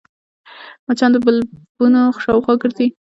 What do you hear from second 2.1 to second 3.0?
شاوخوا ګرځي